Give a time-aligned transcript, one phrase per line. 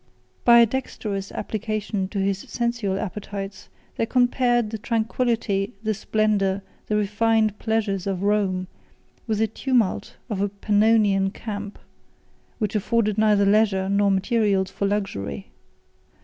[0.43, 6.95] By a dexterous application to his sensual appetites, they compared the tranquillity, the splendor, the
[6.95, 8.65] refined pleasures of Rome,
[9.27, 11.77] with the tumult of a Pannonian camp,
[12.57, 15.49] which afforded neither leisure nor materials for luxury.